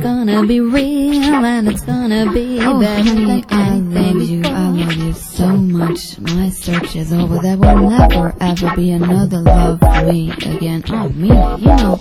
gonna 0.00 0.46
be 0.46 0.60
real 0.60 1.44
and 1.44 1.68
it's 1.68 1.82
gonna 1.82 2.32
be 2.32 2.60
Oh, 2.60 2.80
better 2.80 3.02
honey, 3.02 3.24
than 3.24 3.44
I 3.50 3.74
love 3.76 4.22
you. 4.22 4.42
I 4.44 4.68
love 4.70 4.92
you 4.94 5.12
so 5.12 5.44
oh. 5.44 5.56
much. 5.56 6.18
My 6.18 6.48
search 6.48 6.96
is 6.96 7.12
over. 7.12 7.38
There 7.38 7.56
will 7.56 7.90
never 7.90 8.34
ever 8.40 8.76
be 8.76 8.90
another 8.92 9.38
love 9.38 9.80
for 9.80 10.02
me 10.04 10.30
again. 10.30 10.82
Oh, 10.88 11.08
me, 11.10 11.28
you 11.28 11.66
know. 11.76 12.00